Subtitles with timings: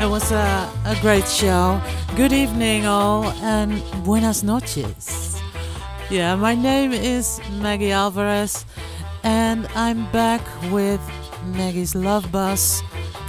[0.00, 1.82] It was a, a great show.
[2.14, 5.42] Good evening, all, and buenas noches.
[6.08, 8.64] Yeah, my name is Maggie Alvarez,
[9.24, 10.40] and I'm back
[10.70, 11.00] with
[11.46, 12.80] Maggie's Love Bus,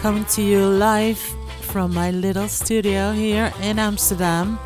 [0.02, 1.18] coming to you live
[1.62, 4.60] from my little studio here in Amsterdam.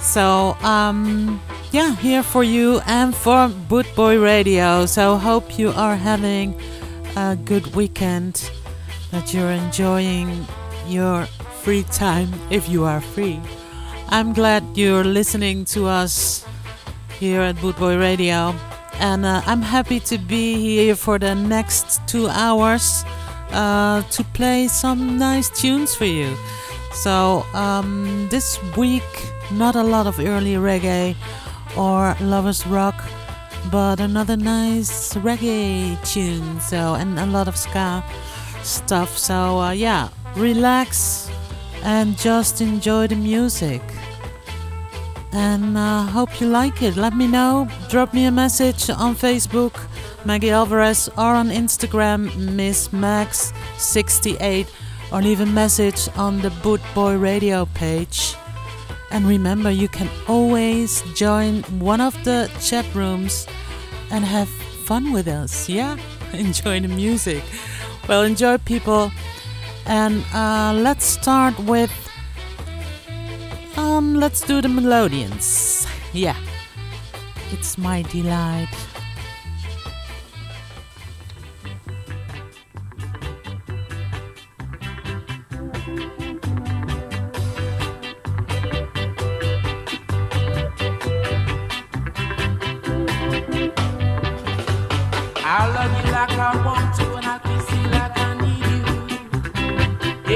[0.00, 4.86] So, um, yeah, here for you and for Bootboy Radio.
[4.86, 6.58] So, hope you are having
[7.16, 8.50] a good weekend,
[9.10, 10.46] that you're enjoying
[10.90, 11.26] your
[11.62, 13.40] free time if you are free.
[14.08, 16.44] I'm glad you're listening to us
[17.18, 18.54] here at Bootboy Radio,
[18.94, 23.04] and uh, I'm happy to be here for the next two hours
[23.52, 26.34] uh, to play some nice tunes for you.
[26.92, 29.06] So, um, this week,
[29.52, 31.14] not a lot of early reggae
[31.76, 32.94] or lovers rock
[33.70, 38.02] but another nice reggae tune so and a lot of ska
[38.62, 41.30] stuff so uh, yeah relax
[41.82, 43.82] and just enjoy the music.
[45.32, 46.96] And uh, hope you like it.
[46.96, 47.68] Let me know.
[47.88, 49.78] Drop me a message on facebook.
[50.24, 54.66] Maggie alvarez or on instagram miss max 68
[55.12, 58.34] or leave a message on the boot boy radio page.
[59.10, 63.46] And remember, you can always join one of the chat rooms
[64.10, 65.68] and have fun with us.
[65.68, 65.96] Yeah,
[66.32, 67.42] enjoy the music.
[68.08, 69.10] Well, enjoy, people.
[69.86, 71.92] And uh, let's start with.
[73.76, 75.86] Um, let's do the melodians.
[76.12, 76.34] Yeah,
[77.52, 78.68] it's my delight.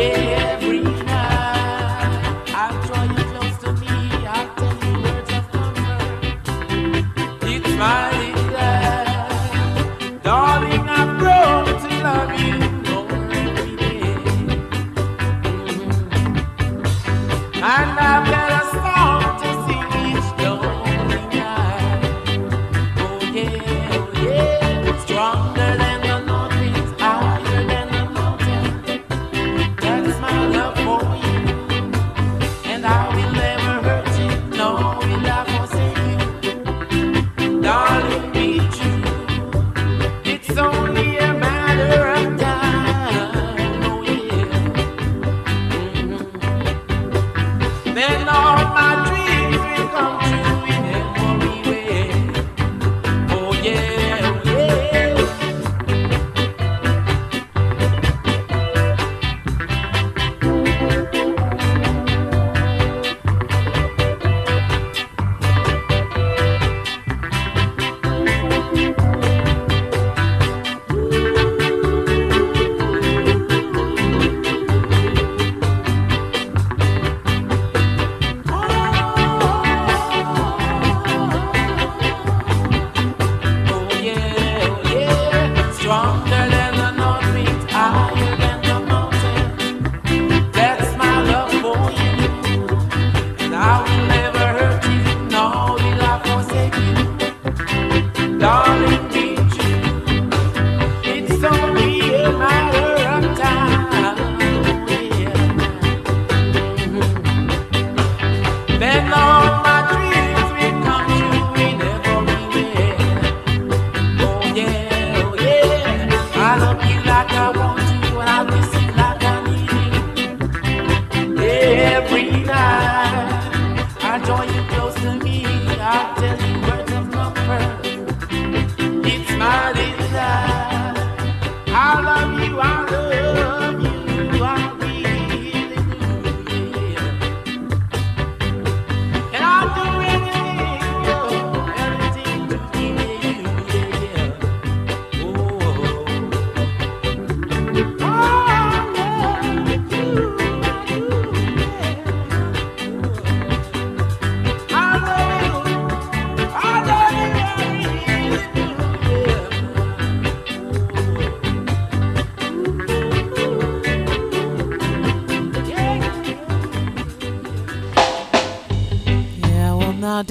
[0.05, 0.44] yeah.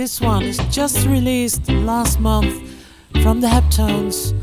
[0.04, 2.54] this one is just released last month
[3.22, 4.34] from the Heptones.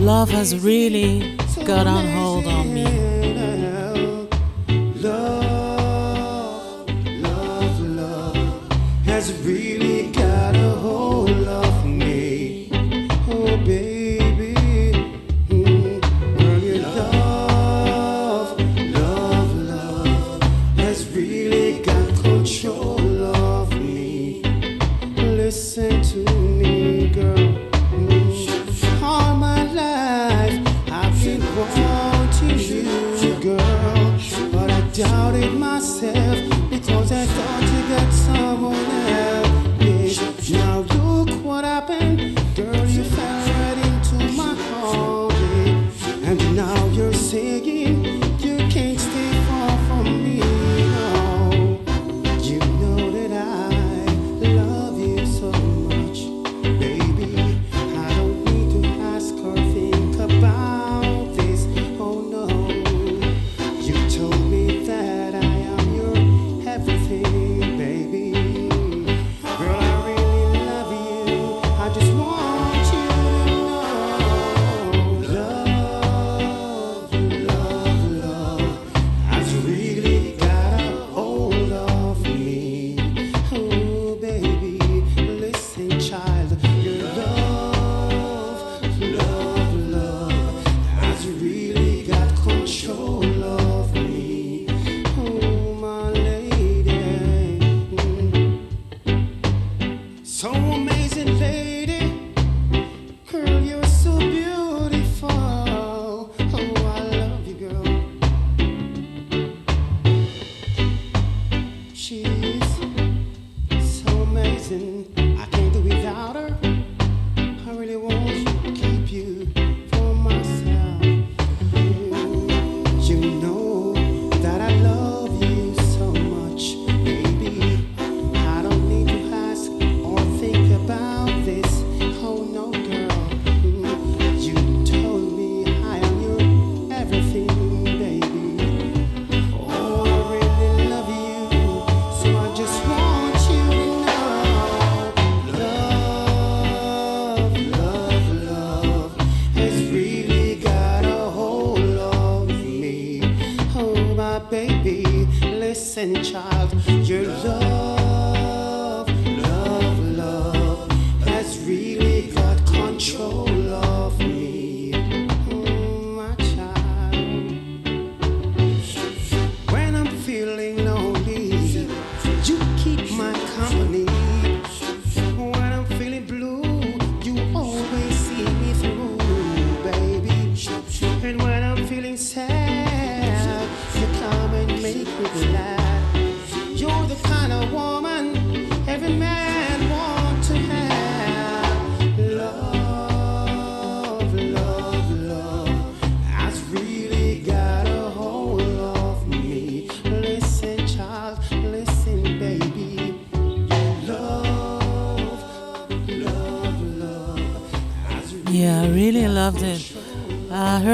[0.00, 2.27] Love has really got on hold.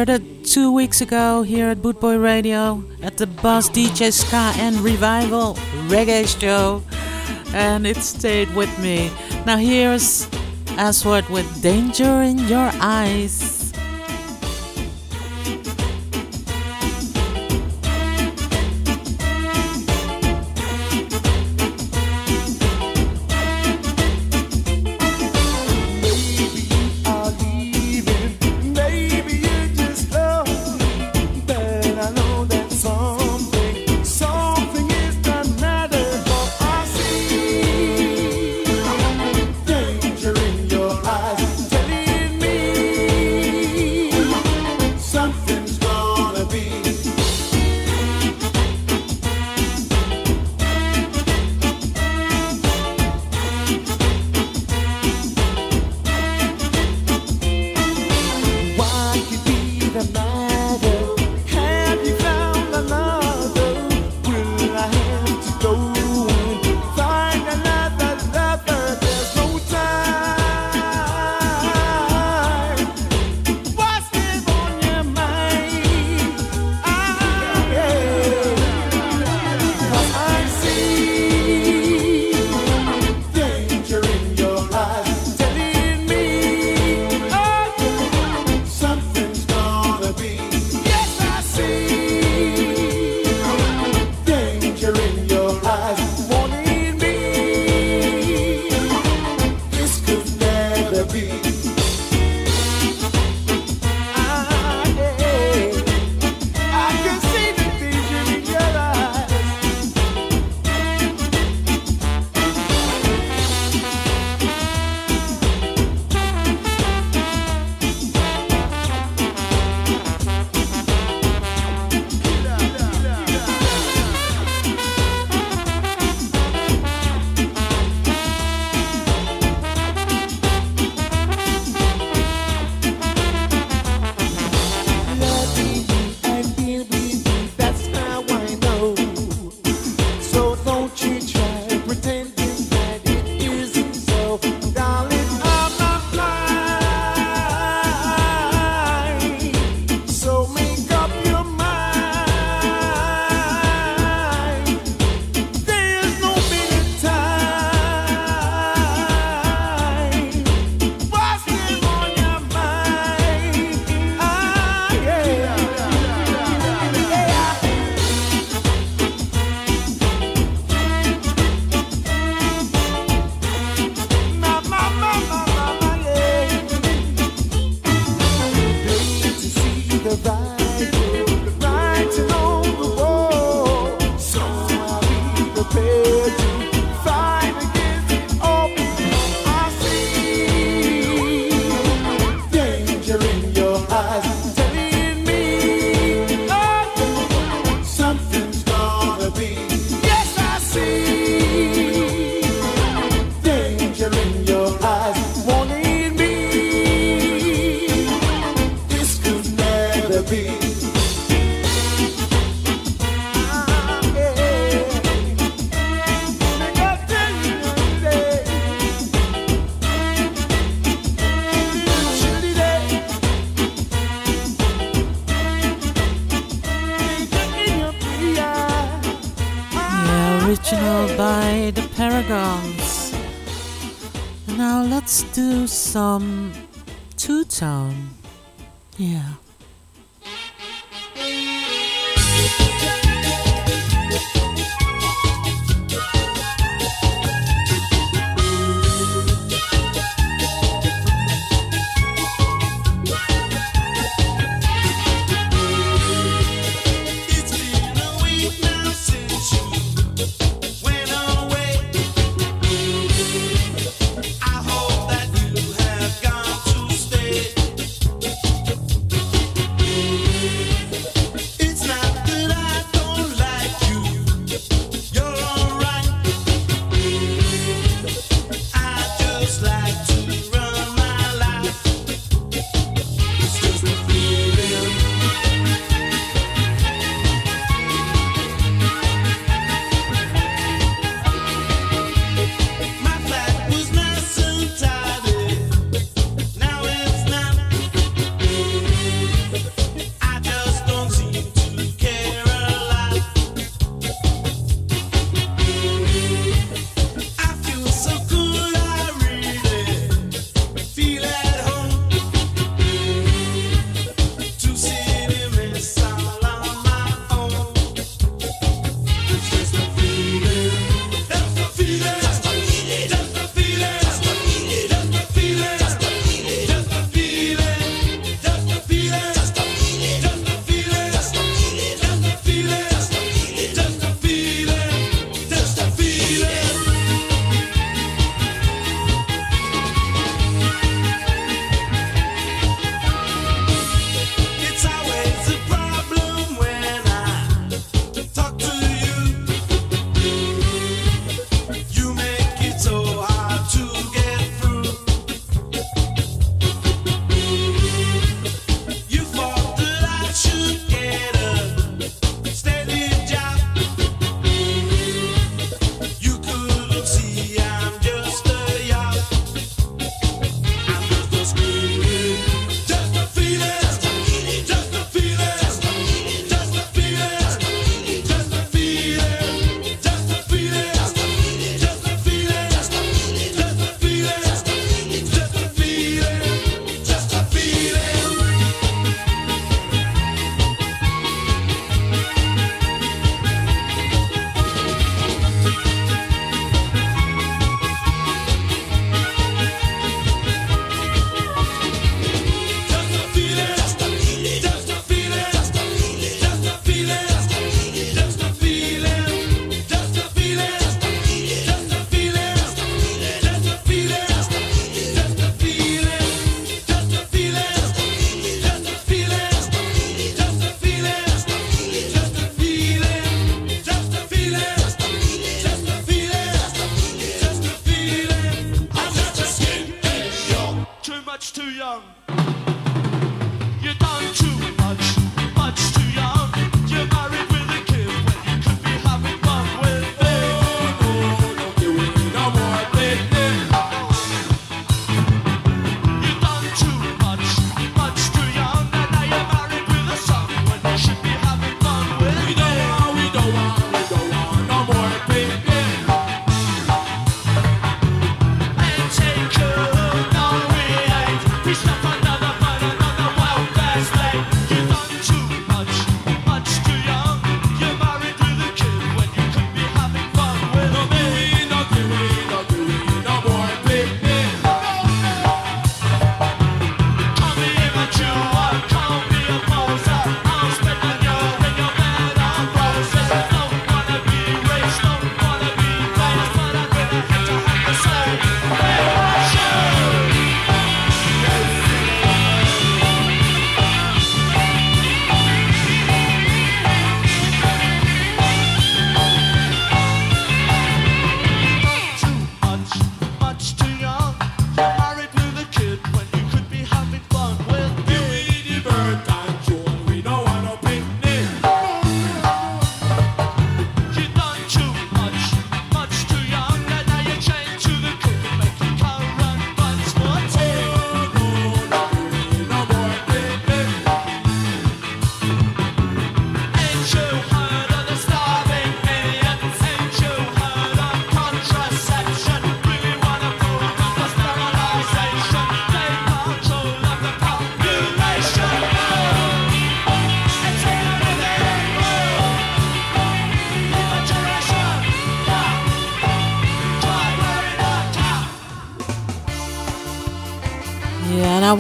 [0.07, 4.77] heard it two weeks ago here at Bootboy Radio at the Bass DJ Ska and
[4.81, 5.55] Revival
[5.89, 6.83] Reggae Show,
[7.55, 9.11] and it stayed with me.
[9.47, 10.29] Now here's
[10.77, 13.44] Aswad with Danger in Your Eyes.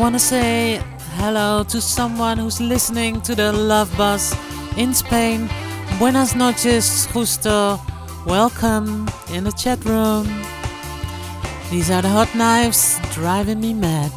[0.04, 0.82] want to say
[1.16, 4.36] hello to someone who's listening to the Love Bus
[4.76, 5.48] in Spain.
[5.98, 7.80] Buenas noches, Justo.
[8.26, 10.26] Welcome in the chat room.
[11.70, 14.12] These are the Hotknives driving me mad.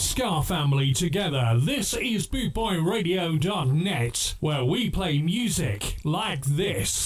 [0.00, 1.58] Scar Family together.
[1.58, 7.05] This is BootboyRadio.net, where we play music like this.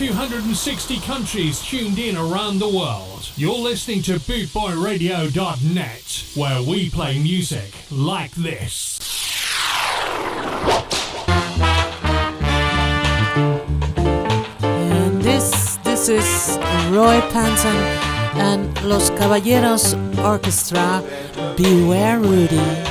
[0.00, 3.30] 260 countries tuned in around the world.
[3.36, 8.98] You're listening to bootboyradio.net, where we play music like this.
[14.62, 16.56] And this, this is
[16.88, 17.76] Roy Panton
[18.40, 21.04] and Los Caballeros Orchestra.
[21.58, 22.89] Beware, Rudy.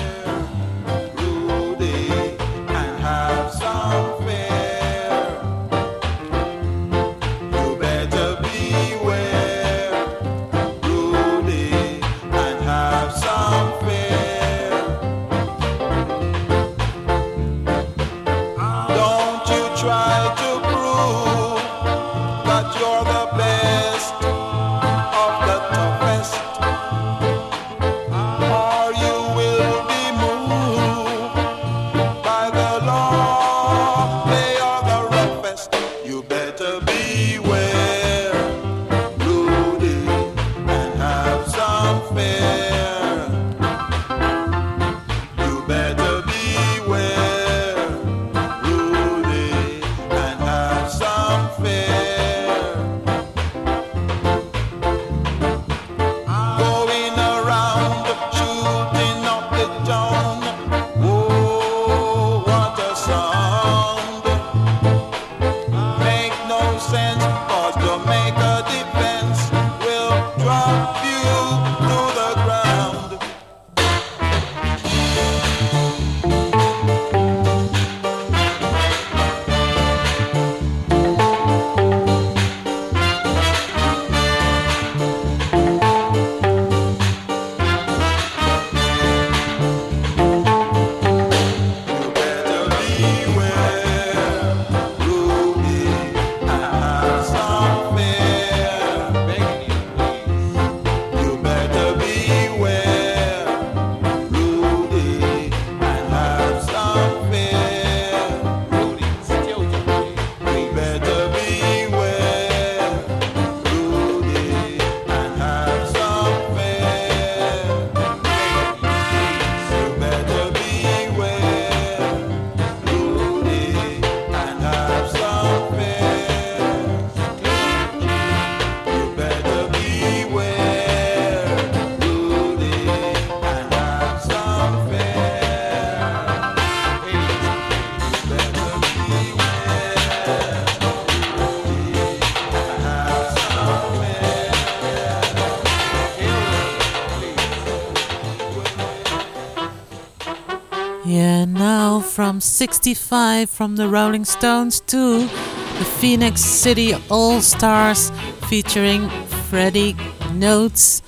[152.40, 158.12] 65 from the Rolling Stones to the Phoenix City All Stars
[158.50, 159.10] featuring
[159.50, 159.96] Freddie
[160.34, 161.02] Notes.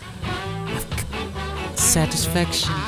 [1.75, 2.80] Satisfaction.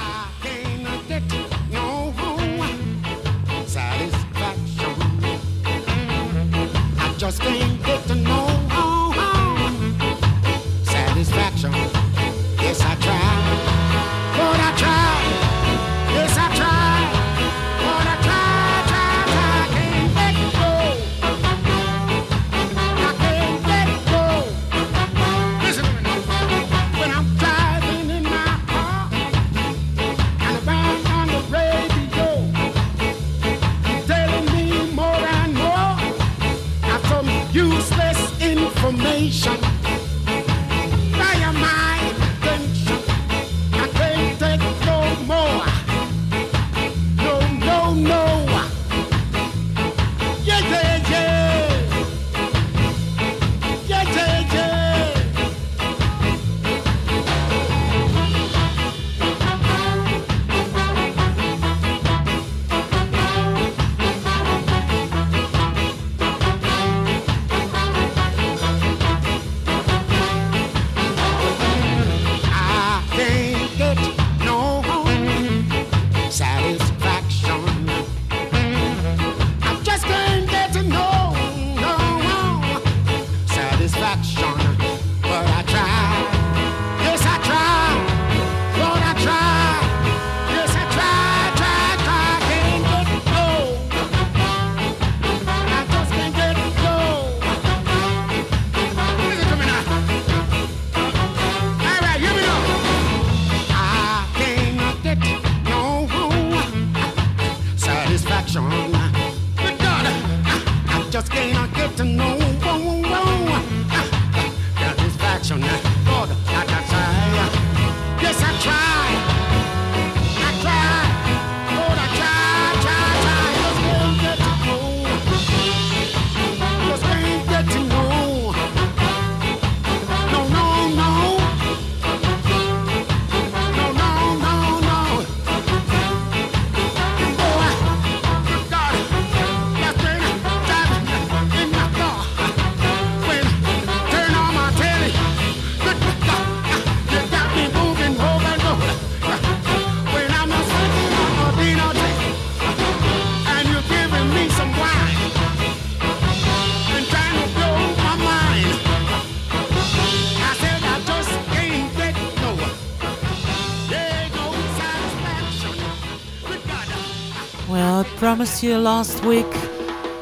[168.44, 169.54] promised you last week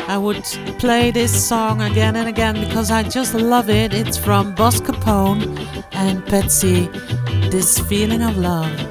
[0.07, 0.43] I would
[0.77, 3.95] play this song again and again because I just love it.
[3.95, 5.57] It's from Bosco Capone
[5.93, 6.87] and Patsy.
[7.49, 8.90] This feeling of love.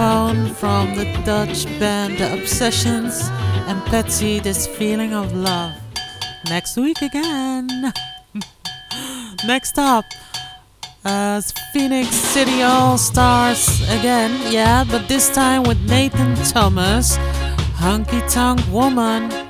[0.00, 3.28] From the Dutch band Obsessions
[3.68, 5.74] and Patsy This Feeling of Love.
[6.48, 7.92] Next week again.
[9.46, 10.06] Next up,
[11.04, 11.42] uh,
[11.74, 17.18] Phoenix City All Stars again, yeah, but this time with Nathan Thomas,
[17.76, 19.49] Honky Tonk Woman.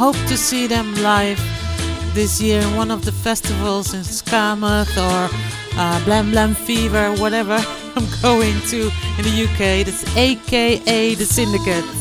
[0.00, 1.38] hope to see them live
[2.14, 5.28] this year in one of the festivals in Skamouth or
[5.76, 7.62] uh, Blam Blam Fever, whatever
[7.96, 9.84] I'm going to in the UK.
[9.84, 11.99] That's AKA The Syndicate.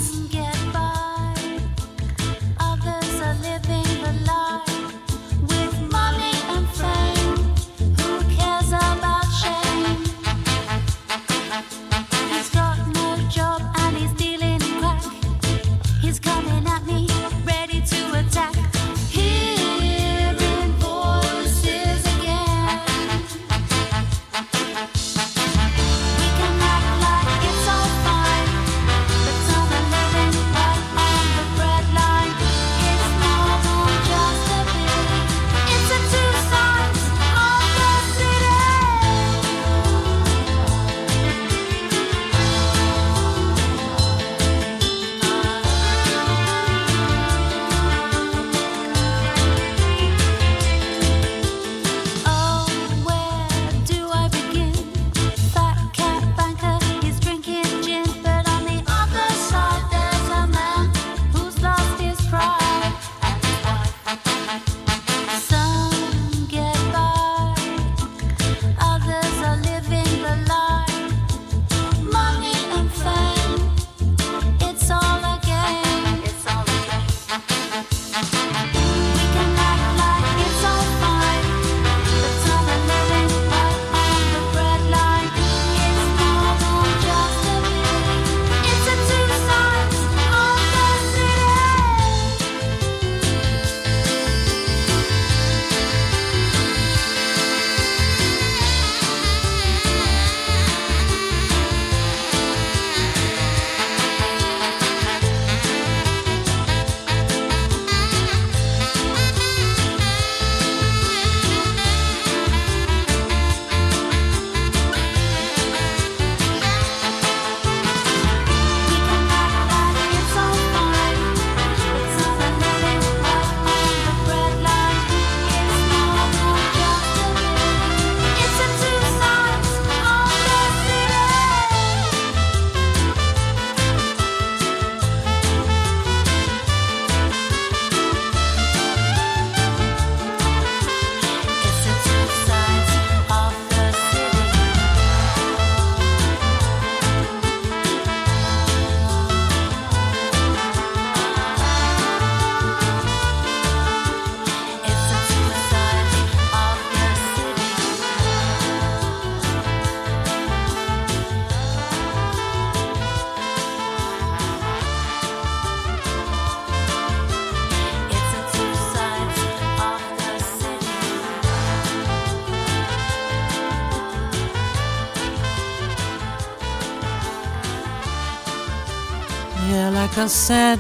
[180.20, 180.80] Lucas said,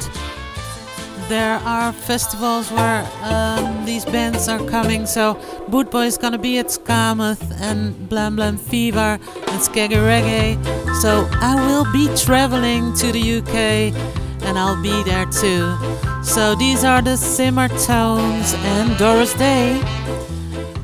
[1.30, 5.06] there are festivals where um, these bands are coming.
[5.06, 5.36] So
[5.70, 9.18] Bootboy is gonna be at Skamouth and Blam Blam Fever
[9.48, 10.58] and Skaggy Reggae.
[11.02, 13.96] So I will be traveling to the UK
[14.44, 15.74] and I'll be there too.
[16.22, 19.82] So these are the Simmer Tones and Doris Day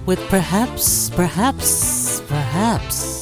[0.05, 3.14] with perhaps, perhaps, perhaps.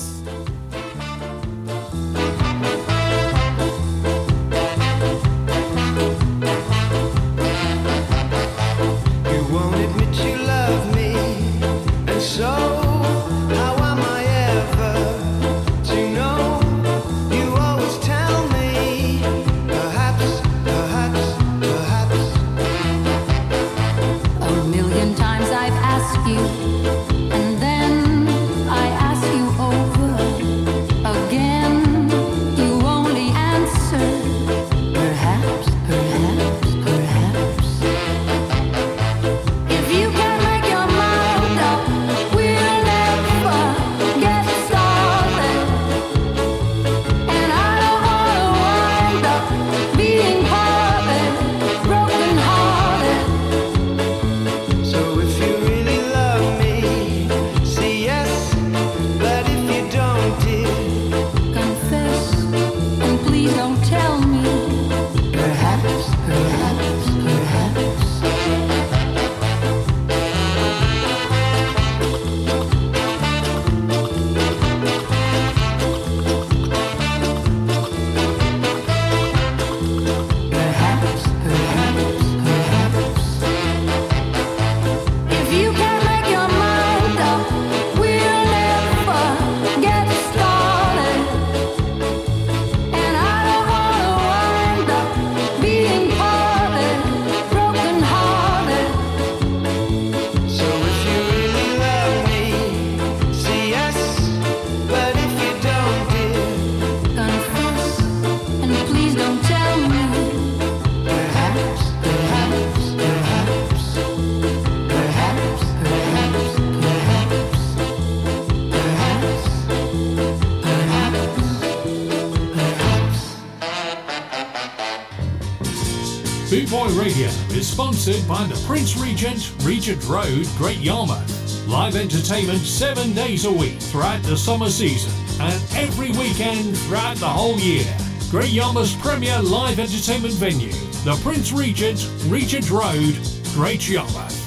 [128.04, 131.68] sponsored by the Prince Regent, Regent Road, Great Yarmouth.
[131.70, 137.28] Live entertainment seven days a week throughout the summer season and every weekend throughout the
[137.28, 137.86] whole year.
[138.30, 140.74] Great Yarmouth's premier live entertainment venue,
[141.06, 143.18] the Prince Regent, Regent Road,
[143.54, 144.40] Great Yarmouth.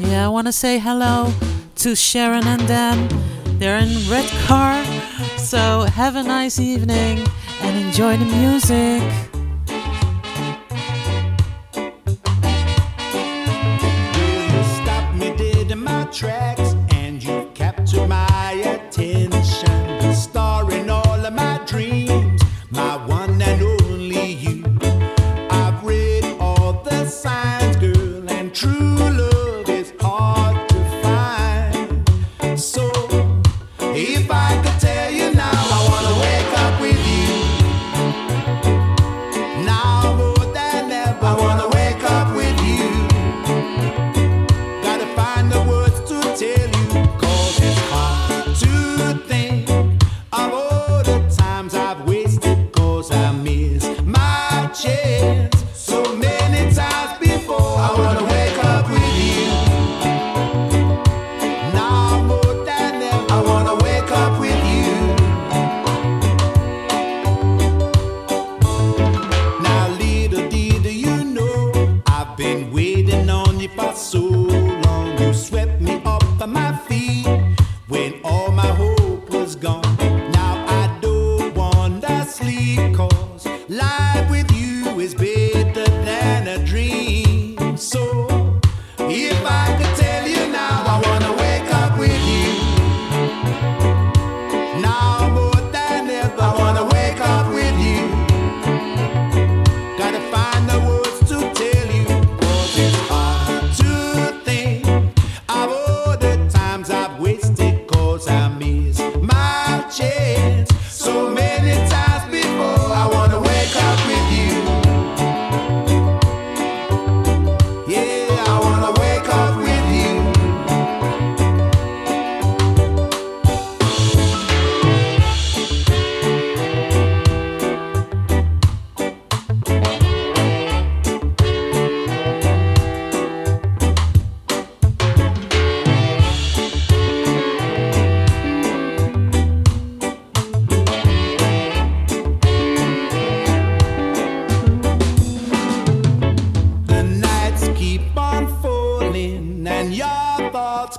[0.00, 1.32] Yeah, I want to say hello
[1.84, 3.08] to Sharon and Dan.
[3.58, 4.82] They're in Red Car.
[5.36, 7.22] So have a nice evening
[7.60, 9.33] and enjoy the music.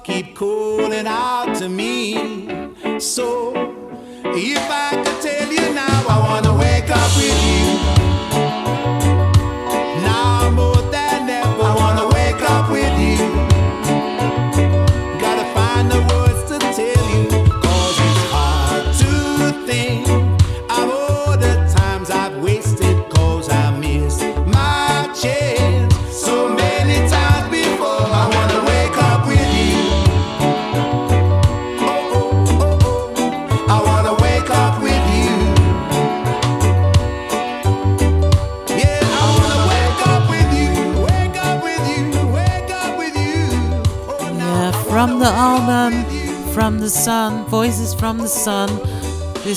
[0.05, 1.44] keep cool and I'll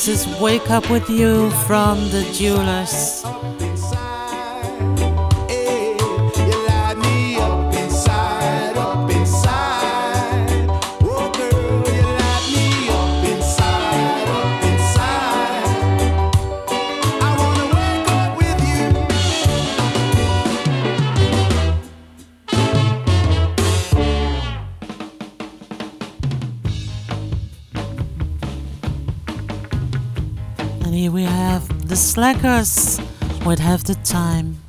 [0.09, 3.08] is Wake Up With You from the Jewelers.
[33.47, 34.68] We'd have the time.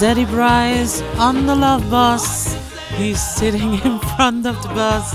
[0.00, 2.56] Daddy Bryce on the love bus.
[2.96, 5.12] He's sitting in front of the bus.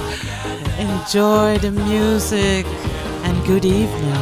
[0.77, 2.67] Enjoy the music
[3.23, 4.13] and good evening.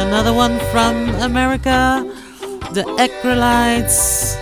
[0.00, 2.02] Another one from America,
[2.72, 4.34] the Aggrolites,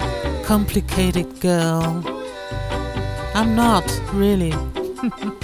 [0.45, 2.05] Complicated Girl.
[3.35, 4.55] I'm not, really.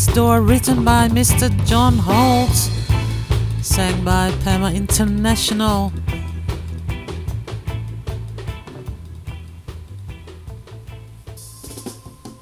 [0.00, 1.50] Next Door, written by Mr.
[1.66, 2.56] John Holt,
[3.62, 5.92] sang by Pama International.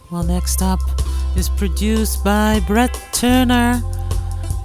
[0.08, 0.78] Well, next up
[1.36, 3.82] is produced by Brett Turner.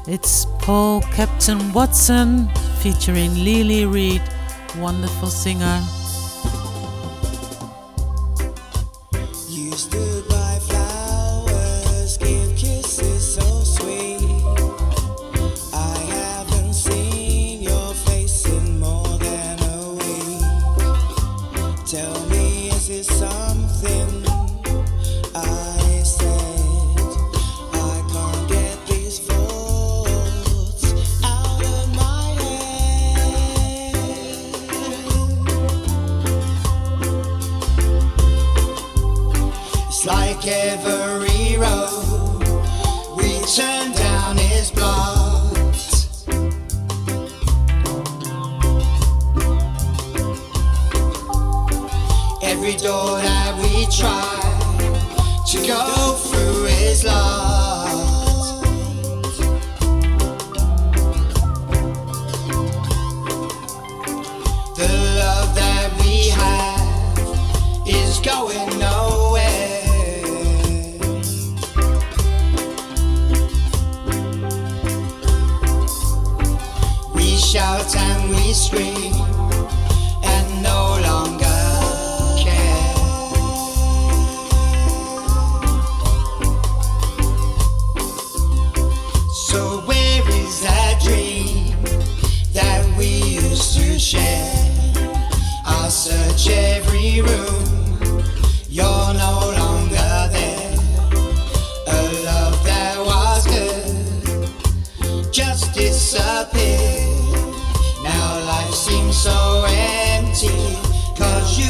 [0.06, 2.48] It's Paul Captain Watson
[2.80, 4.22] featuring Lily Reed,
[4.78, 5.82] wonderful singer.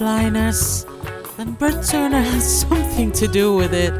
[0.00, 0.86] headliners,
[1.36, 3.92] and Bert Turner has something to do with it.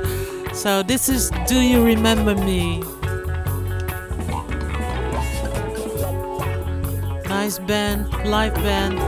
[0.57, 2.81] So this is Do You Remember Me?
[7.29, 8.99] Nice band, live band.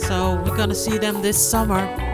[0.00, 2.07] So we're gonna see them this summer.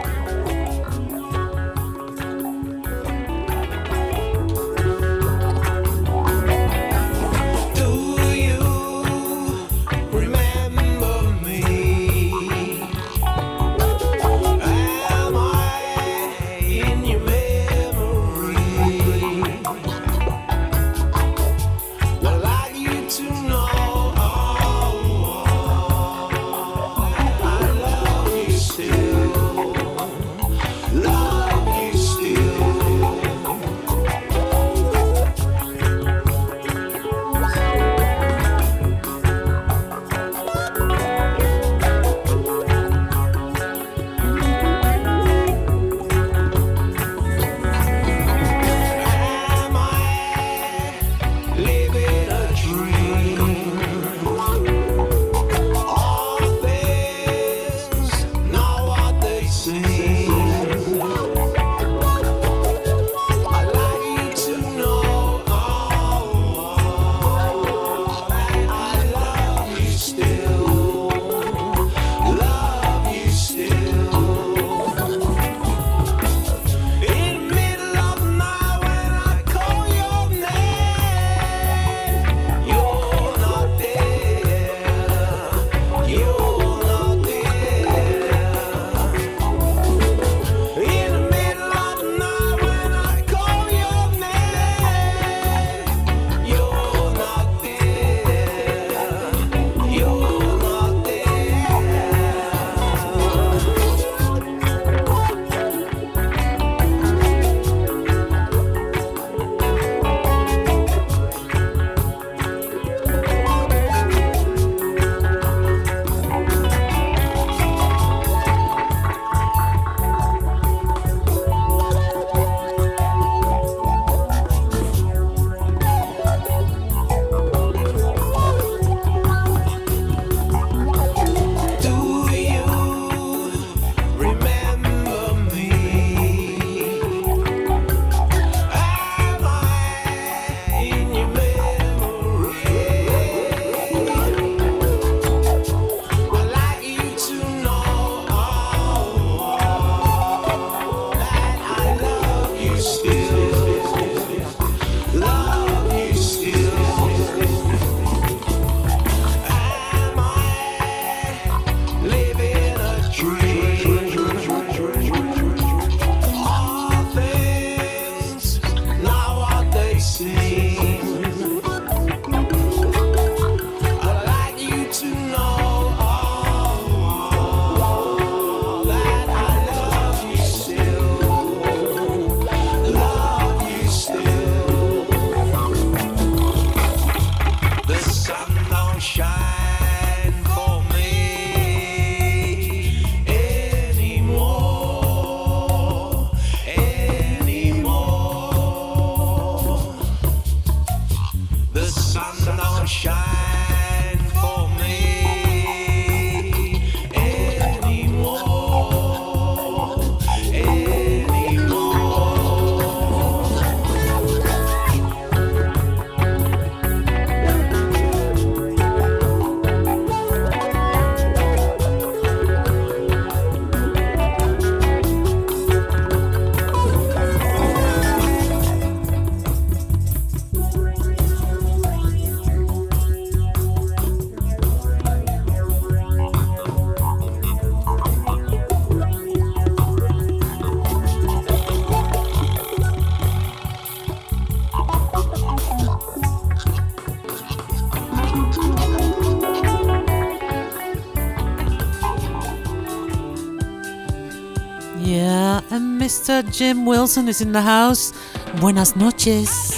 [256.25, 256.41] Mr.
[256.51, 258.15] Jim Wilson is in the house.
[258.59, 259.74] Buenas noches.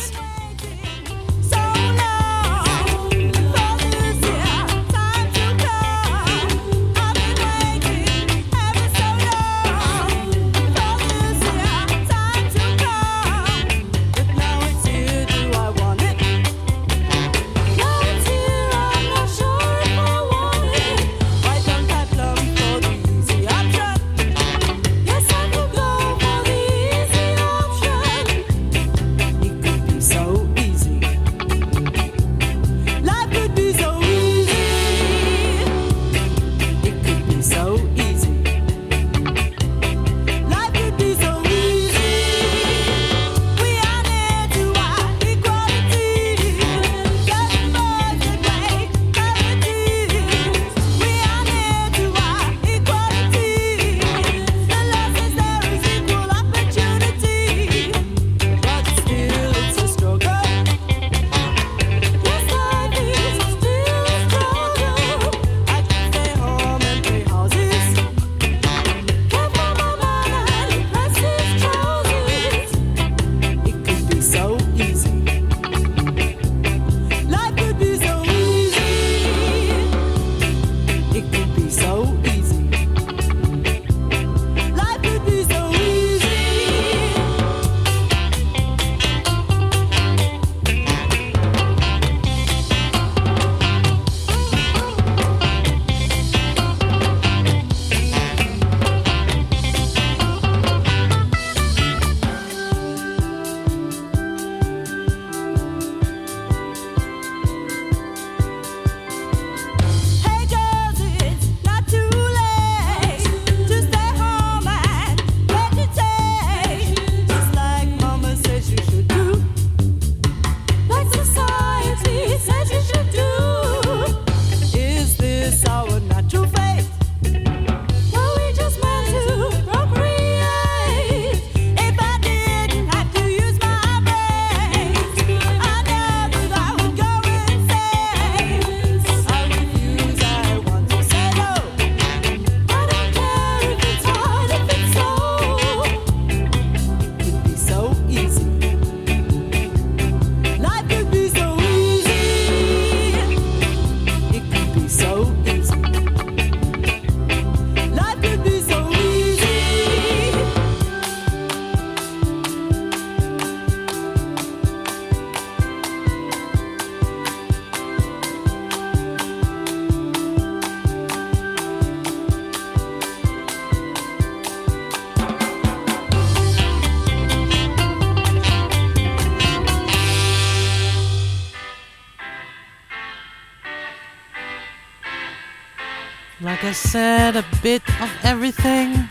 [186.67, 189.09] I said, a bit of everything.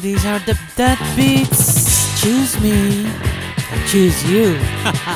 [0.00, 2.22] These are the dead beats.
[2.22, 4.58] Choose me, I choose you.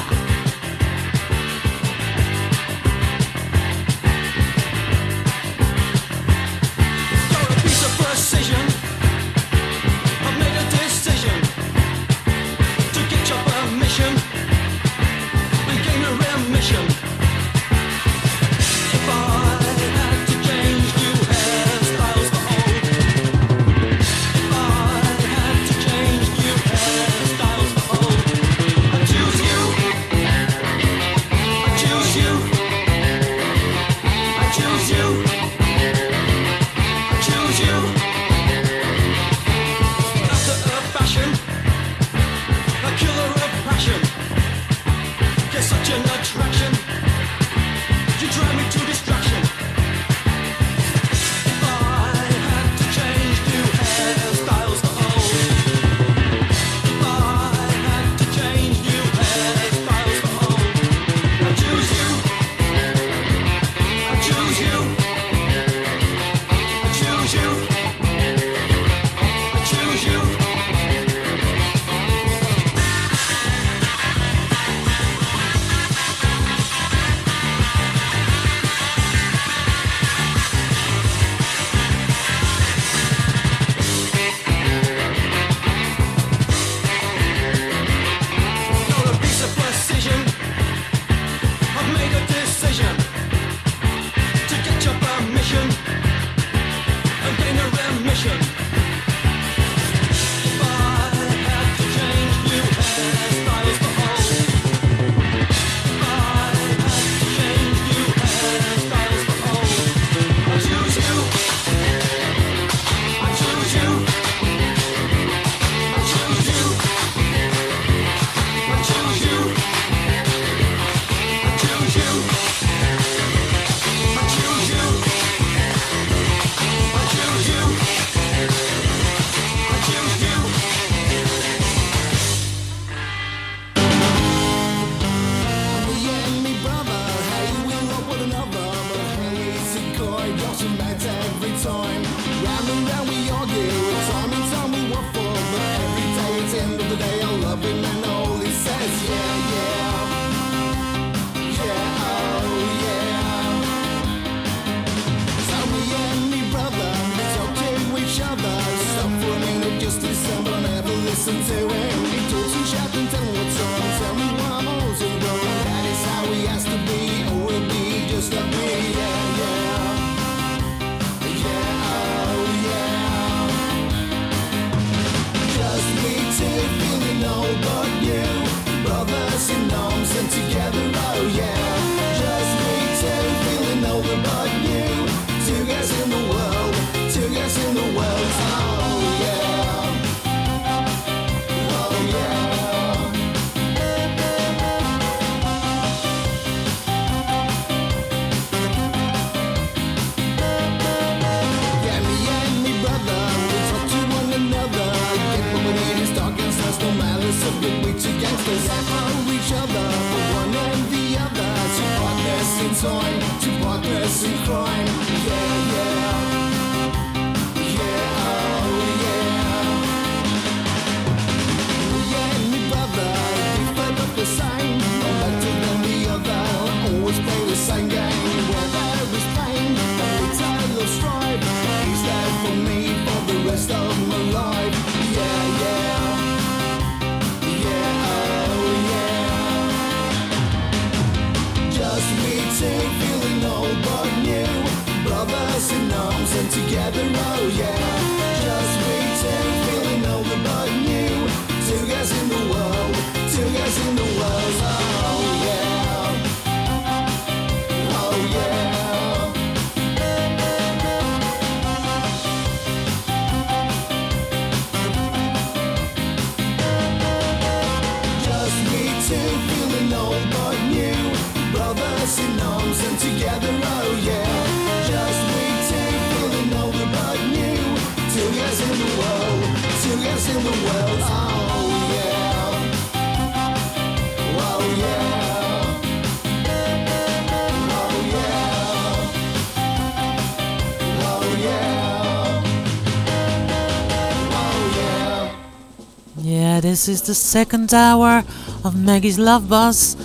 [296.91, 298.25] is the second hour
[298.65, 299.97] of Maggie's Love Bus.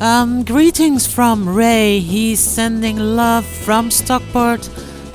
[0.00, 2.00] Um, greetings from Ray.
[2.00, 4.68] He's sending love from Stockport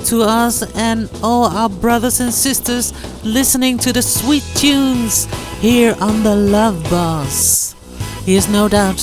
[0.05, 2.93] to us and all our brothers and sisters
[3.25, 5.25] listening to the sweet tunes
[5.59, 7.75] here on the Love Bus.
[8.25, 8.99] He is no doubt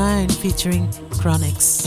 [0.00, 1.79] Nine featuring Chronixx.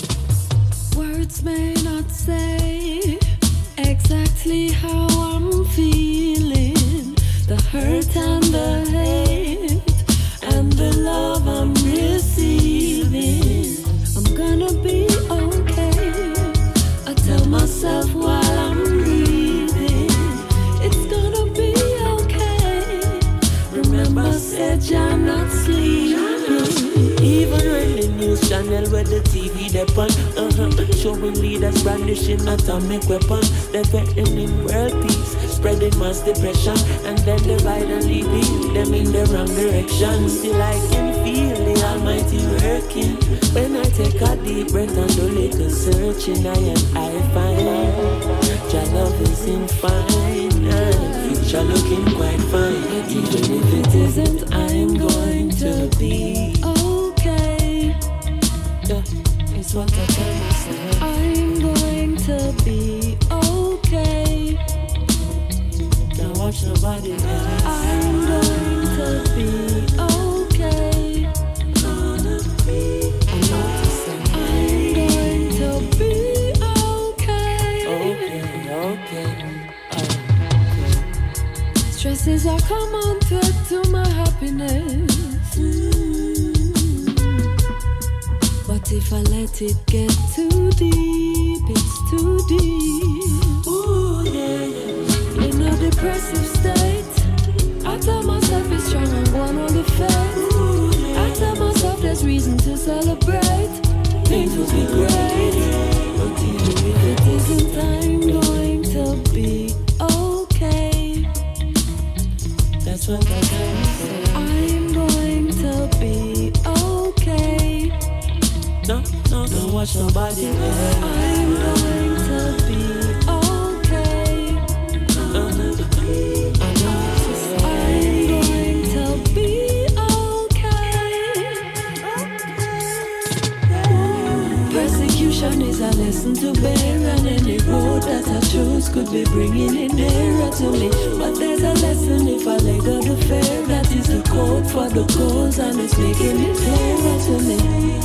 [145.16, 147.58] Cause, and it's making it clearer to me.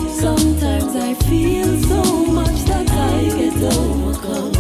[0.09, 4.53] Sometimes I feel so much that I get overcome.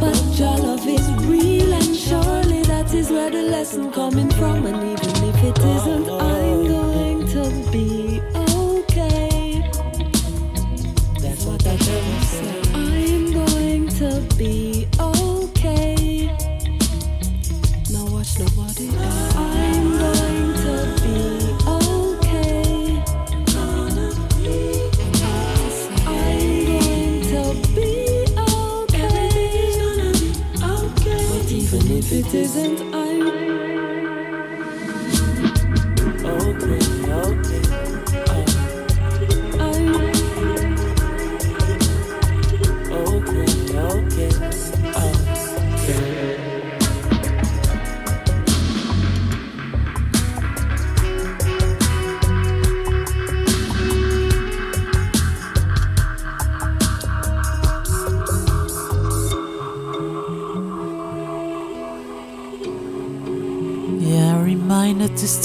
[0.00, 4.66] But your love is real, and surely that is where the lesson coming from.
[4.66, 8.07] And even if it isn't, I'm going to be
[32.28, 32.87] it isn't,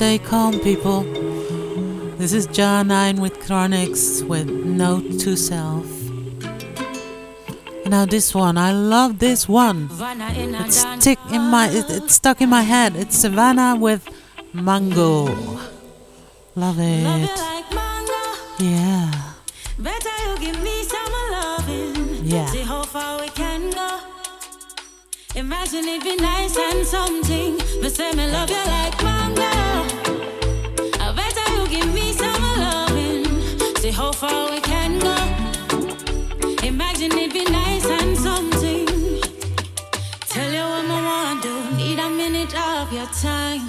[0.04, 1.02] stay calm, people.
[2.20, 5.88] This is Jah9 with Chronixx with Note to Self.
[7.86, 9.88] Now this one, I love this one.
[9.92, 12.98] It's stick in my, it, it's stuck in my head.
[12.98, 14.04] It's Savannah with
[14.52, 15.28] Mango.
[16.56, 17.32] Love it.
[18.60, 19.10] Yeah.
[19.80, 22.26] Better you give me some loving.
[22.26, 22.48] Yeah.
[22.48, 24.00] See how far we can go.
[25.36, 27.58] Imagine it'd be nice and something.
[27.82, 29.13] But say me love you like mango.
[33.84, 35.14] See how far we can go.
[36.66, 38.86] Imagine it'd be nice and something.
[40.30, 41.76] Tell you what I want to.
[41.76, 43.68] Need a minute of your time.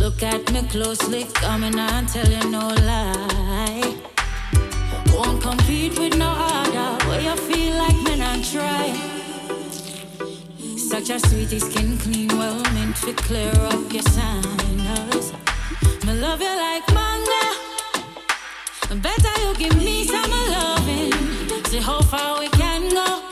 [0.00, 3.94] Look at me closely, coming on, tell you no lie.
[5.12, 7.04] Won't compete with no other.
[7.06, 8.94] Where you feel like men and try.
[10.78, 15.34] Such a sweetie skin clean, well meant to clear up your sinus.
[16.06, 16.94] Me love you like
[19.02, 21.12] Better you give me some loving.
[21.64, 23.22] See how far we can go.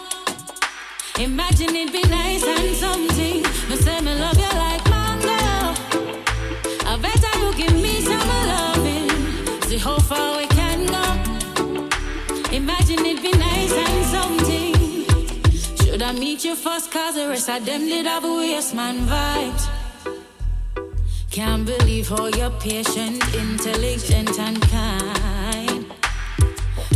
[1.23, 3.43] Imagine it be nice and something.
[3.69, 5.31] Me say me love you like mango.
[6.85, 9.63] I better you give me some loving.
[9.69, 11.87] See how far we can go.
[12.51, 14.75] Imagine it be nice and something.
[15.77, 16.91] Should I meet you first?
[16.91, 19.69] Cause the rest of them did have a waste man vibes.
[21.31, 25.32] Can't believe how you're patient, intelligent, and kind.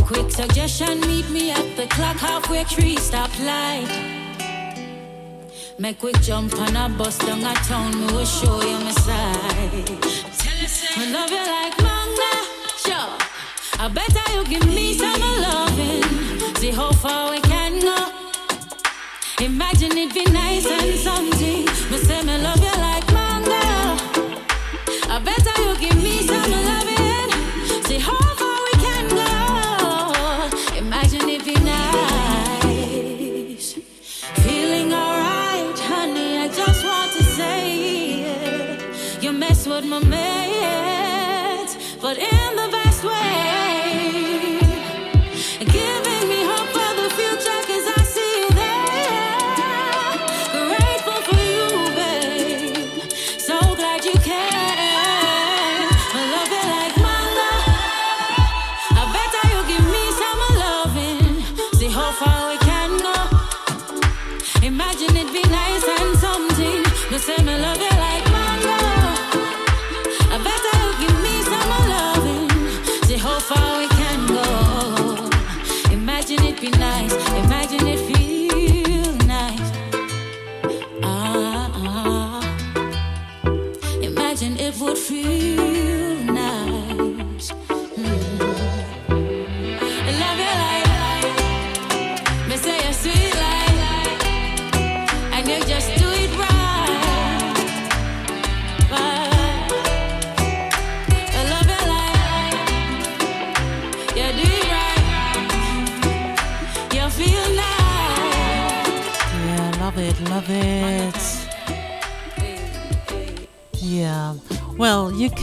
[0.07, 3.89] Quick suggestion, meet me at the clock Half Way Tree stop light.
[5.77, 9.85] Make quick jump on a bus down a town, me will show you my side.
[10.39, 12.33] Tell I love you like manga,
[12.85, 13.17] sure.
[13.83, 16.55] I better you give me some loving.
[16.55, 17.97] See how far we can go.
[19.43, 21.65] Imagine it be nice and something.
[21.91, 23.06] Me say me love you like
[39.81, 42.36] mess my mate, but in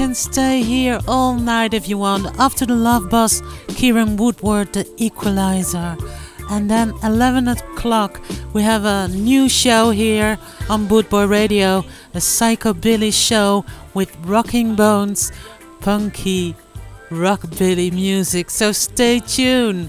[0.05, 2.27] can stay here all night if you want.
[2.39, 5.97] After the Love Bus, Kieran Woodward, the equalizer.
[6.51, 8.21] And then 11 o'clock,
[8.53, 10.37] we have a new show here
[10.69, 11.79] on Bootboy Radio,
[12.13, 13.65] a psychobilly show
[13.95, 15.33] with rocking bones,
[15.81, 16.55] punky
[17.09, 18.51] rockabilly music.
[18.51, 19.89] So stay tuned.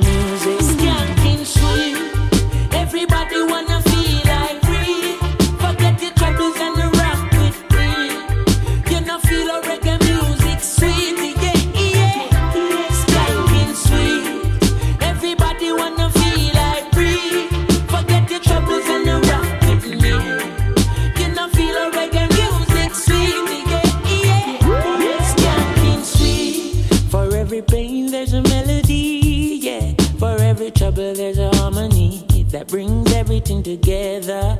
[34.31, 34.57] together.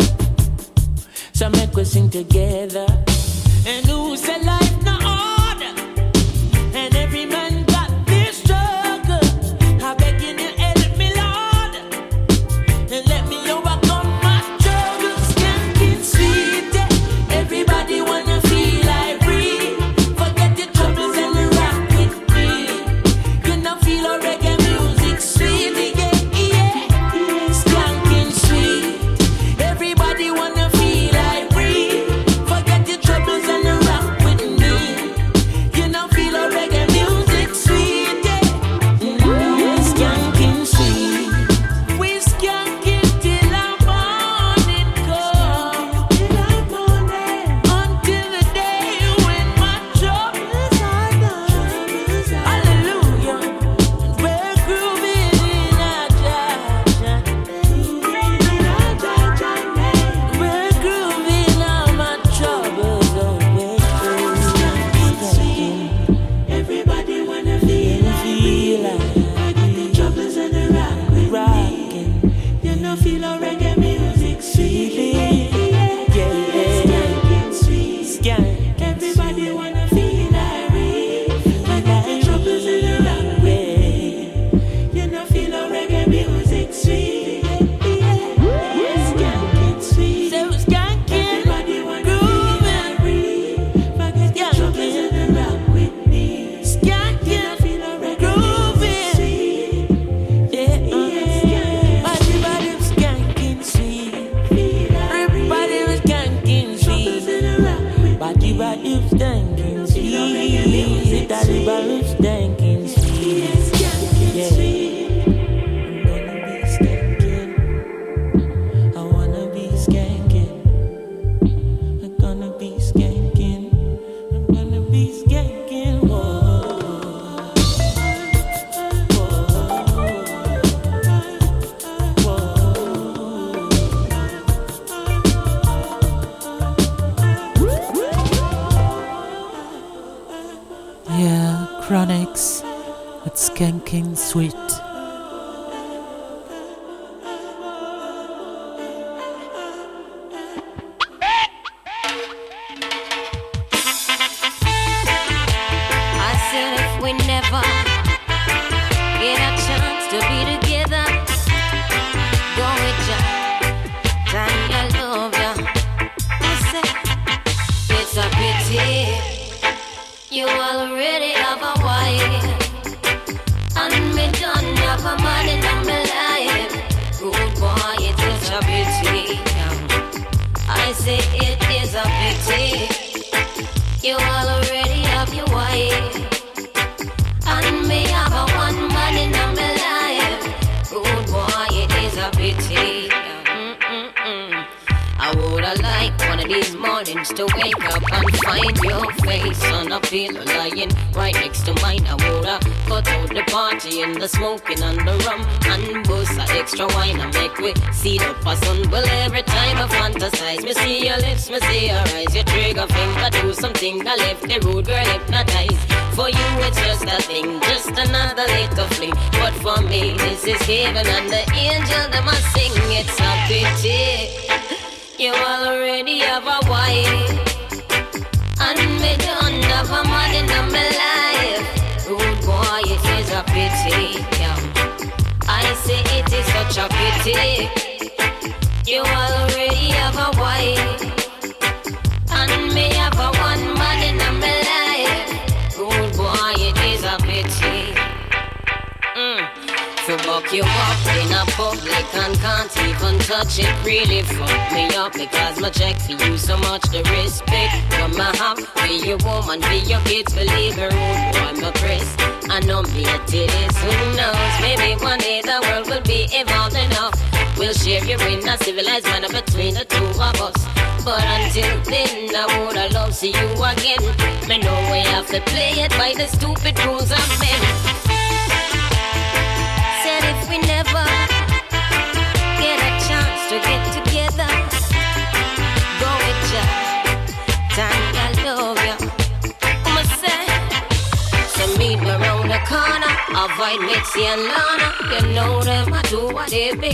[1.33, 2.85] So make we sing together.
[3.65, 4.43] And who said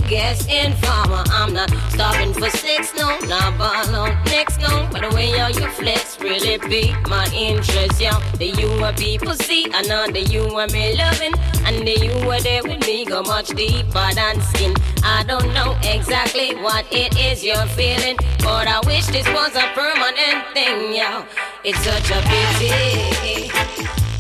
[0.02, 1.24] biggest informer.
[1.32, 4.88] I'm not stopping for six, no, not ball next, no.
[4.92, 8.20] But the way how you flex really pique my interest, yeah.
[8.38, 11.34] The you are people see, I know the you are me loving.
[11.66, 14.74] And the you are there with me go much deeper than skin.
[15.04, 19.68] I don't know exactly what it is you're feeling, but I wish this was a
[19.74, 21.26] permanent thing, yeah.
[21.64, 23.50] It's such a pity.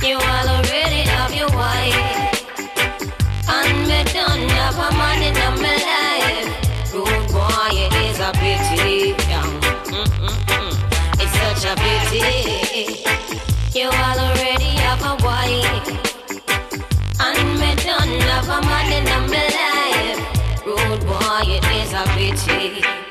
[0.05, 2.16] You already have your wife.
[3.59, 6.93] And me done have a man in my life.
[6.93, 9.15] Rude boy, it is a pity.
[9.29, 9.49] yeah.
[11.19, 13.03] It's such a pity.
[13.77, 15.87] You already have a wife.
[17.19, 20.19] And me done have a man in my life.
[20.65, 23.06] Rude boy, it is a pity.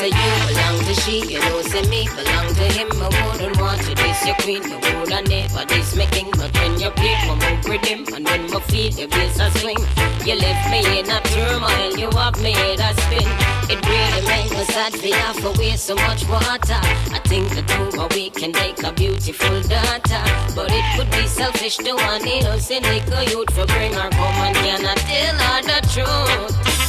[0.00, 2.88] Me say you belong to she, you know say me belong to him.
[2.90, 6.30] I wouldn't want to this your queen, you woulda never this me king.
[6.32, 9.50] But when you play, my move with him, and when my feet your bass a
[9.58, 9.76] swing,
[10.24, 13.28] you left me in a turmoil, you have made a spin.
[13.68, 16.80] It really made me sad to have to waste so much water.
[17.12, 20.22] I think the two of we can make a beautiful daughter,
[20.56, 24.56] but it would be selfish to an innocent little youth for bring her home and
[24.56, 26.79] cannot tell her the truth.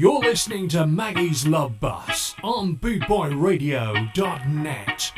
[0.00, 5.12] You're listening to Maggie's Love Bus on bootboyradio.net.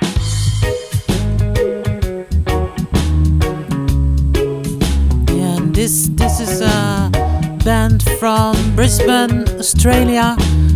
[5.28, 7.10] And this this is a
[7.62, 10.34] band from Brisbane, Australia,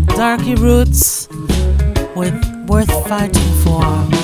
[0.09, 1.27] Darky Roots,
[2.15, 2.35] with
[2.69, 4.24] Worth Fighting For.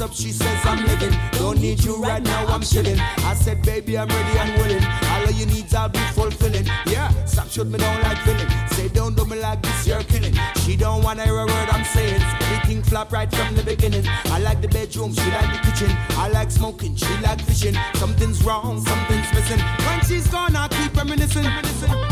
[0.00, 0.12] up?
[0.12, 1.16] She says I'm living.
[1.32, 2.98] Don't need you right now, I'm chilling.
[2.98, 4.84] I said, baby, I'm ready and willing.
[4.84, 6.66] All of your needs I'll be fulfilling.
[6.86, 8.48] Yeah, stop shoot me down like villain.
[8.68, 10.34] Say don't do me like this, you're killing.
[10.62, 12.22] She don't wanna hear a word I'm saying.
[12.22, 14.04] Everything flop right from the beginning.
[14.26, 15.90] I like the bedroom, she like the kitchen.
[16.10, 17.76] I like smoking, she like fishing.
[17.94, 19.60] Something's wrong, something's missing.
[19.86, 21.44] When she's gone, I keep reminiscing.
[21.44, 22.09] reminiscing.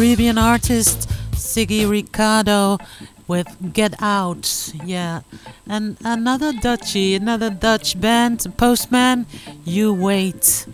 [0.00, 2.78] Caribbean artist Siggy Ricardo
[3.28, 4.72] with Get Out.
[4.82, 5.20] Yeah.
[5.68, 9.26] And another Dutchie, another Dutch band, Postman,
[9.62, 10.64] You Wait.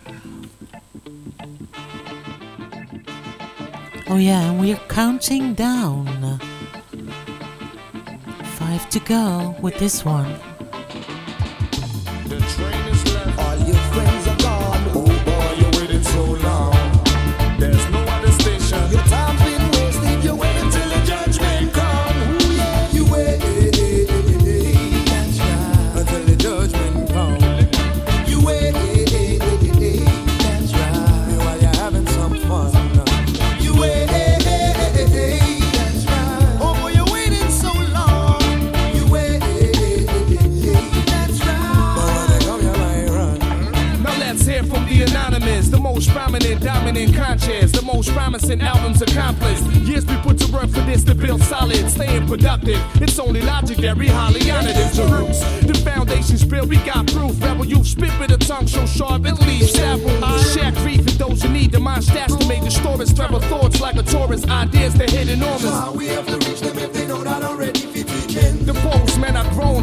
[4.06, 6.38] Oh, yeah, and we're counting down.
[8.58, 10.36] Five to go with this one.
[53.86, 54.08] Logic that we
[54.76, 55.66] is the.
[55.66, 57.40] The foundation's built, we got proof.
[57.42, 60.54] Rebel youth spit with a tongue so sharp it leaves stab wounds.
[60.54, 63.80] Share grief with those who need the mind stats to make the stories travel thoughts
[63.80, 64.48] like a tourist.
[64.48, 65.62] Ideas that hit enormous.
[65.62, 66.45] how we have to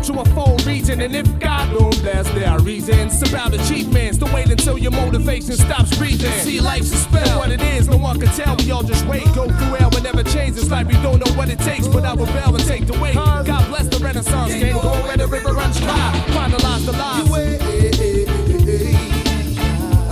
[0.04, 4.50] to a full region, and if God don't bless their reasons about achievements, don't wait
[4.50, 6.32] until your motivation stops breathing.
[6.42, 8.56] See, life's a spell, what it is, no one can tell.
[8.58, 10.58] We all just wait, go through hell, and never change.
[10.58, 13.16] It's like we don't know what it takes, but I rebel and take the weight.
[13.16, 16.24] God bless the Renaissance, game go where the river runs dry.
[16.28, 17.24] Finalize the lies.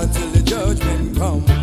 [0.01, 1.60] until the judgment come.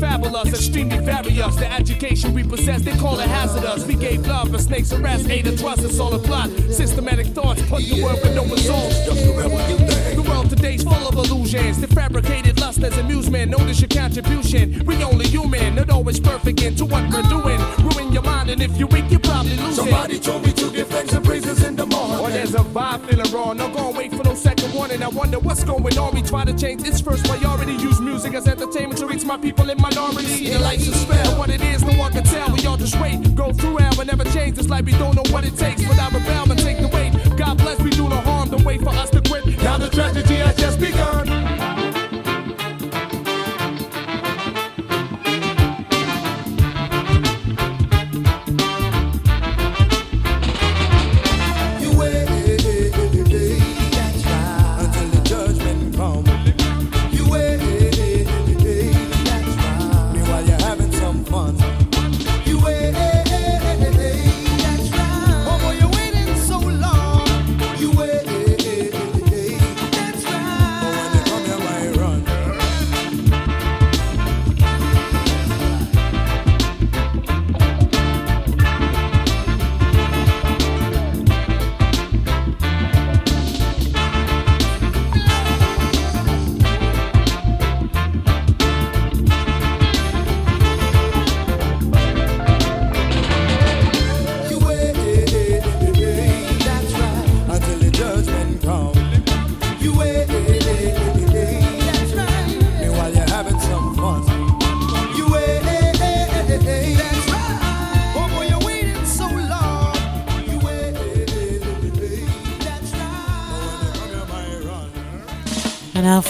[0.00, 1.54] Fabulous, extremely various.
[1.56, 3.86] The education we possess, they call it hazardous.
[3.86, 6.48] We gave love, but snakes arrest, hate and trust, it's all a plot.
[6.70, 9.04] Systematic thoughts, put the work with no results.
[9.06, 11.89] The world today's full of illusions.
[12.10, 13.52] Fabricated lust as amusement.
[13.52, 14.84] Notice your contribution.
[14.84, 17.60] We only human, not always perfect into what we're doing.
[17.86, 20.24] Ruin your mind, and if you're weak, you probably lose Somebody it.
[20.24, 22.18] told me to give thanks and praises in the morning.
[22.18, 23.58] Or there's a vibe feeling wrong.
[23.58, 25.04] No gonna wait for no second warning.
[25.04, 26.12] I wonder what's going on.
[26.12, 27.74] We try to change its first priority.
[27.74, 30.26] Use music as entertainment to reach my people in minority.
[30.26, 31.38] See the lights a spell.
[31.38, 32.50] What it is, no one can tell.
[32.52, 33.36] We all just wait.
[33.36, 34.58] Go through hell and never change.
[34.58, 35.84] It's like we don't know what it takes.
[35.84, 37.12] But I rebel and take the weight.
[37.38, 38.50] God bless, we do no harm.
[38.50, 39.46] Don't wait for us to quit.
[39.62, 41.39] Now the tragedy has just begun.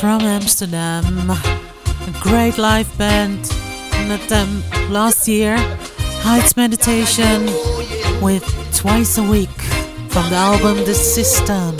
[0.01, 3.41] From Amsterdam, a great live band.
[4.09, 5.57] Met them last year.
[6.23, 7.45] Heights Meditation
[8.23, 8.43] with
[8.75, 9.61] Twice a Week
[10.09, 11.80] from the album The System.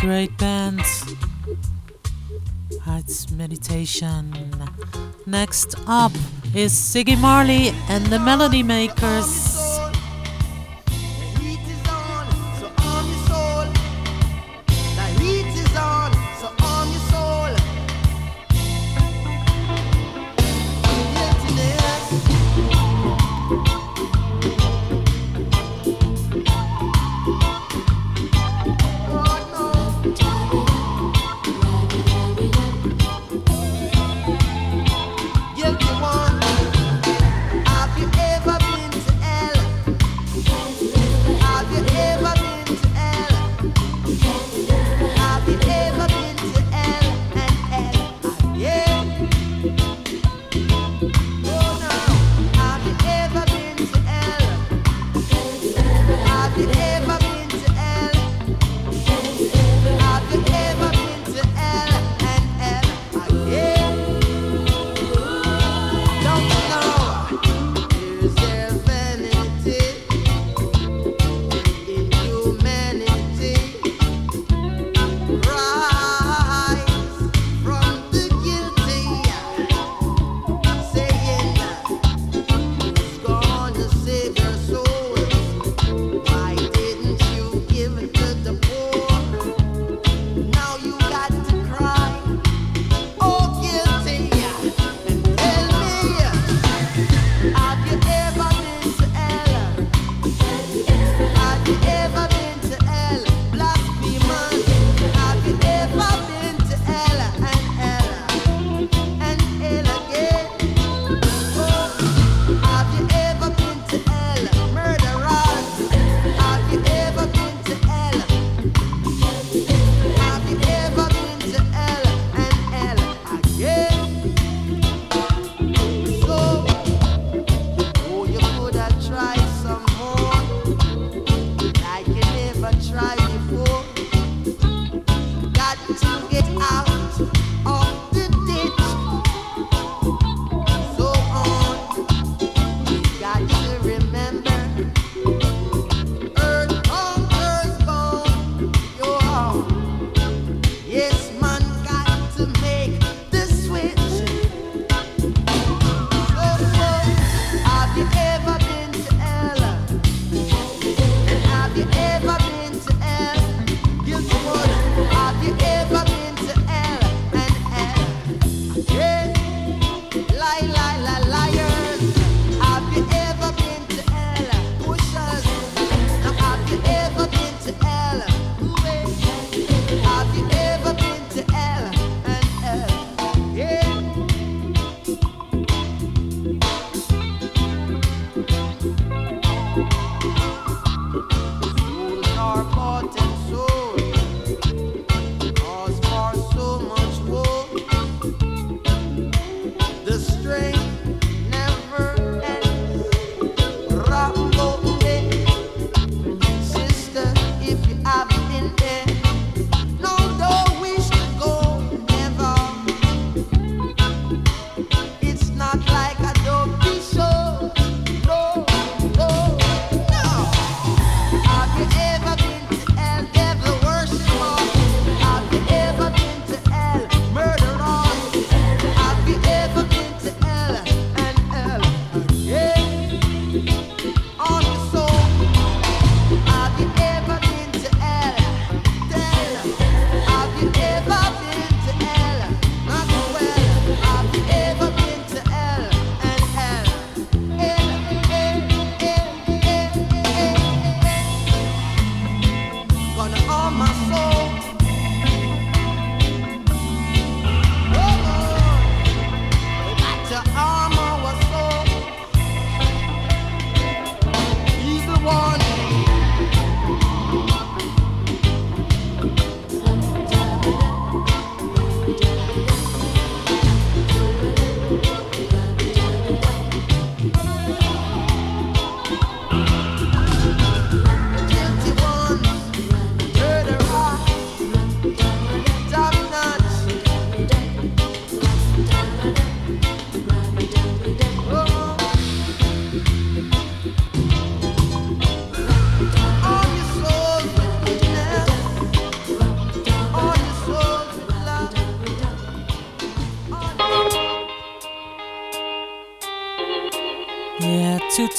[0.00, 0.80] great band.
[3.10, 4.32] It's meditation.
[5.26, 6.12] Next up
[6.54, 9.49] is Ziggy Marley and the Melody Makers.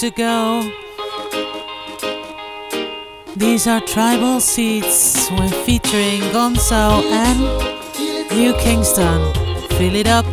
[0.01, 0.63] to go.
[3.35, 7.39] These are Tribal Seeds when featuring Gonzo and
[8.35, 9.31] New Kingston.
[9.77, 10.25] Fill it up.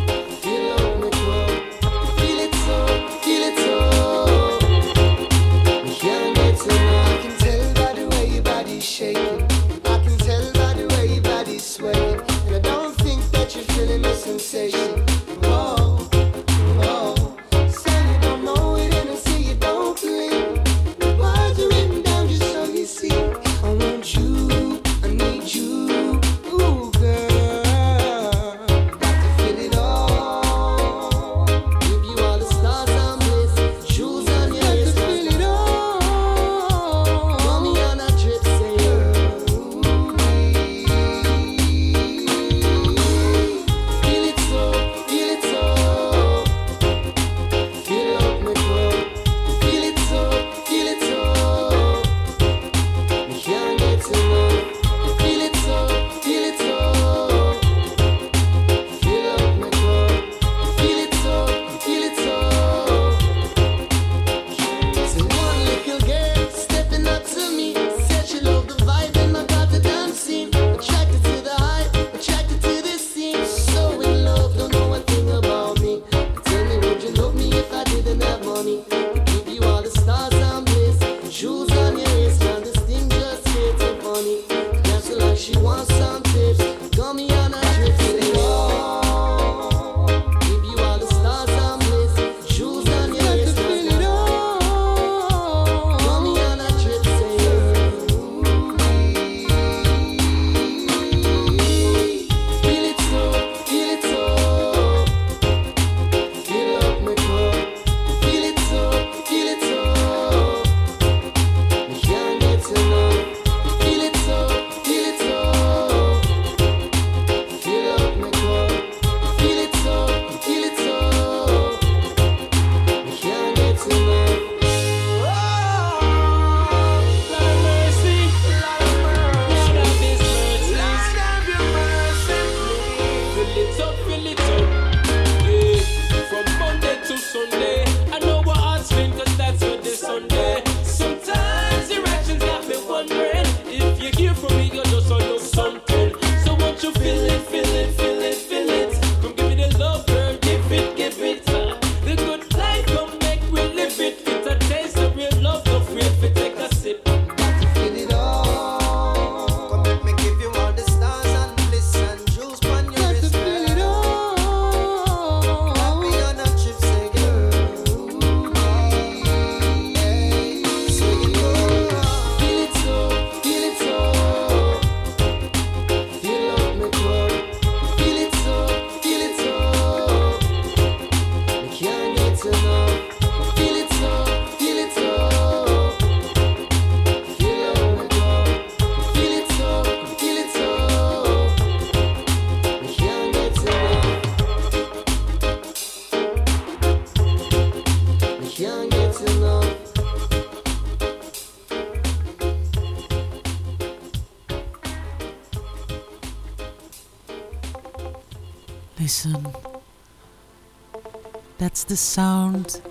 [211.89, 212.81] the sound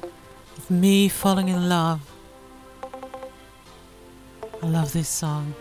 [0.56, 2.00] of me falling in love.
[4.60, 5.54] I love this song.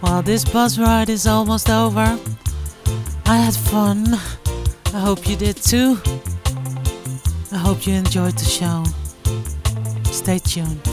[0.00, 2.16] Well, this bus ride is almost over.
[3.26, 4.14] I had fun.
[4.94, 5.98] I hope you did too.
[7.50, 8.84] I hope you enjoyed the show.
[10.12, 10.91] Stay tuned.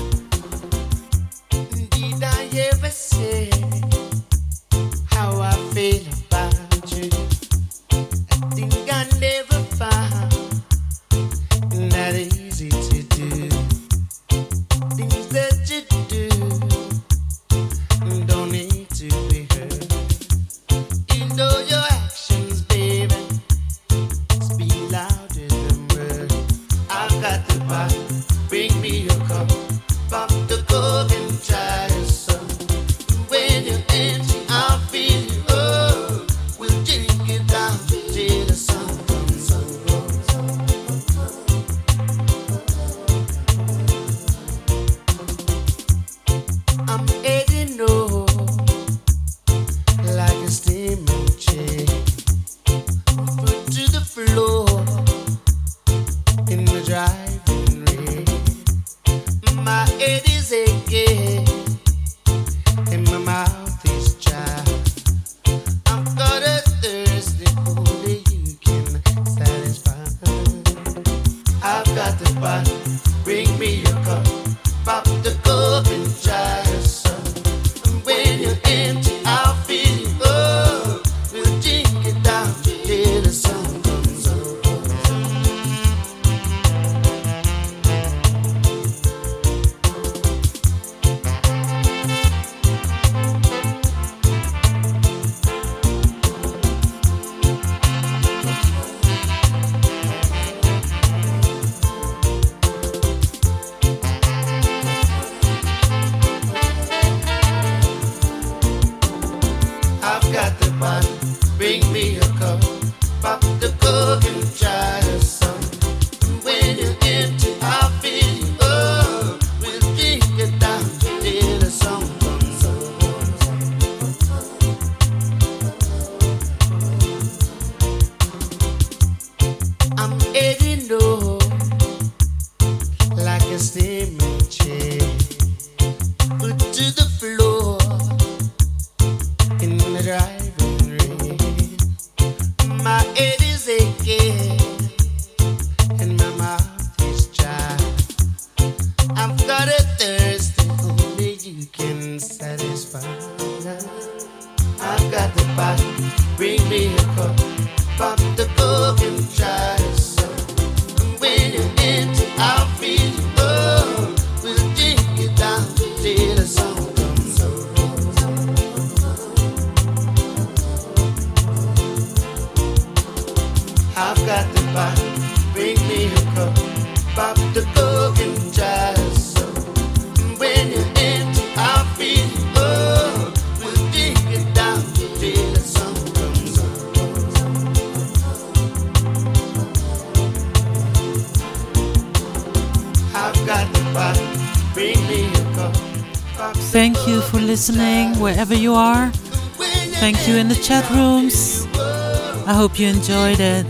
[202.79, 203.65] you enjoyed it.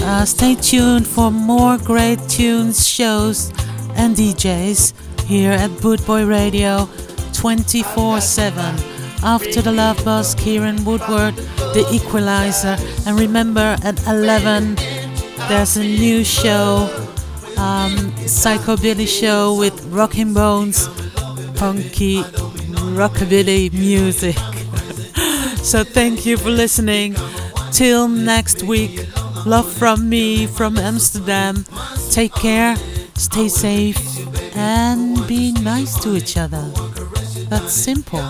[0.00, 3.50] Uh, stay tuned for more great tunes, shows,
[3.96, 4.94] and DJs
[5.26, 6.88] here at Bootboy Radio
[7.34, 8.76] 24 7.
[9.22, 11.34] After the Love Bus, Kieran Woodward,
[11.74, 12.76] The Equalizer.
[13.06, 14.76] And remember, at 11,
[15.48, 16.88] there's a new show,
[17.58, 17.92] um,
[18.24, 20.88] Psychobilly Show with Rockin' Bones,
[21.56, 22.22] punky
[22.96, 24.36] rockabilly music.
[25.62, 27.16] so thank you for listening.
[27.74, 29.08] Till next week,
[29.44, 31.64] love from me, from Amsterdam.
[32.12, 32.76] Take care,
[33.16, 33.98] stay safe,
[34.54, 36.70] and be nice to each other.
[37.48, 38.22] That's simple,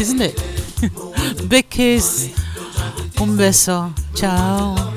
[0.00, 0.42] isn't it?
[1.48, 2.34] Big kiss.
[3.20, 3.92] Un beso.
[4.14, 4.95] Ciao.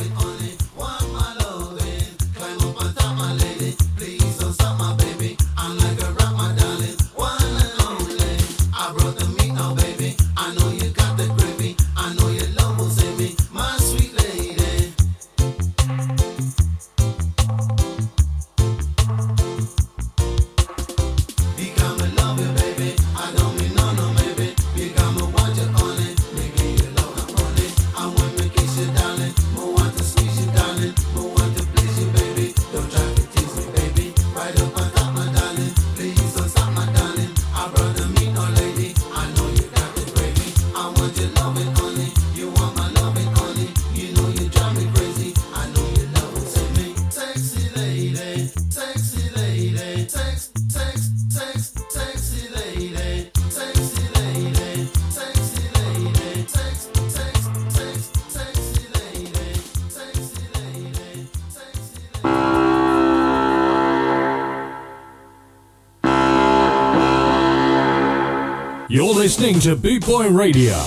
[69.54, 70.78] Listening to Boot Boy Radio.